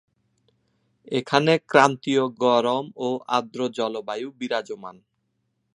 [1.11, 3.07] এখানে ক্রান্তীয় গরম ও
[3.37, 4.95] আর্দ্র জলবায়ু বিরাজমান।